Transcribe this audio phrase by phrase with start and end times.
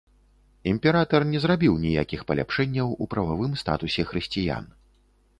[0.69, 4.65] Імператар не зрабіў ніякіх паляпшэнняў у прававым статусе хрысціян.